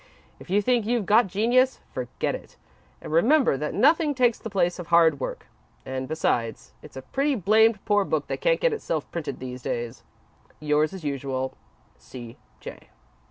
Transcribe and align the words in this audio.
If 0.39 0.49
you 0.49 0.63
think 0.63 0.87
you've 0.87 1.05
got 1.05 1.27
genius, 1.27 1.79
forget 1.93 2.33
it, 2.33 2.57
and 3.03 3.13
remember 3.13 3.55
that 3.55 3.75
nothing 3.75 4.15
takes 4.15 4.39
the 4.39 4.49
place 4.49 4.79
of 4.79 4.87
hard 4.87 5.19
work. 5.19 5.45
And, 5.85 6.07
besides, 6.07 6.73
it's 6.81 6.97
a 6.97 7.03
pretty 7.03 7.35
blamed 7.35 7.77
poor 7.85 8.03
book 8.03 8.25
that 8.25 8.41
can't 8.41 8.59
get 8.59 8.73
itself 8.73 9.11
printed 9.11 9.37
these 9.39 9.61
days. 9.61 10.01
"Yours 10.59 10.91
as 10.91 11.03
usual, 11.03 11.53
"C. 11.99 12.37
J." 12.59 12.87